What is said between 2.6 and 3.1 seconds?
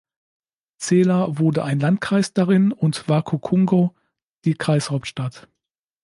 und